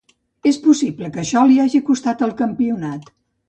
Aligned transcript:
És 0.51 0.57
possible 0.63 1.11
que 1.17 1.21
això 1.25 1.45
li 1.51 1.59
hagi 1.67 1.85
costat 1.93 2.27
el 2.31 2.37
campionat. 2.43 3.17